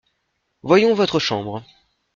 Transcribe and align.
Voyons 0.63 0.95
votre 0.95 1.19
chambre. 1.19 1.63